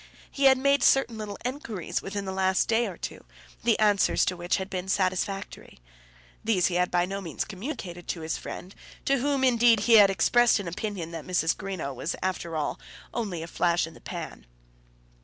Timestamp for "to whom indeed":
9.05-9.81